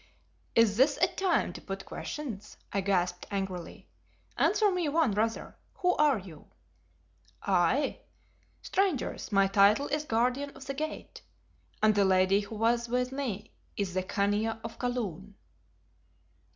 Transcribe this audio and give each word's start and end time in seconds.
"Is 0.55 0.77
this 0.77 0.97
a 0.97 1.05
time 1.05 1.53
to 1.53 1.61
put 1.61 1.85
questions?" 1.85 2.57
I 2.73 2.81
gasped 2.81 3.27
angrily. 3.29 3.87
"Answer 4.35 4.71
me 4.71 4.89
one 4.89 5.11
rather: 5.11 5.57
who 5.75 5.93
are 5.97 6.17
you?" 6.17 6.47
"I? 7.43 7.99
Strangers, 8.63 9.31
my 9.31 9.45
title 9.45 9.85
is 9.89 10.03
Guardian 10.05 10.49
of 10.55 10.65
the 10.65 10.73
Gate, 10.73 11.21
and 11.83 11.93
the 11.93 12.03
lady 12.03 12.39
who 12.39 12.55
was 12.55 12.89
with 12.89 13.11
me 13.11 13.53
is 13.77 13.93
the 13.93 14.01
Khania 14.01 14.59
of 14.63 14.79
Kaloon." 14.79 15.35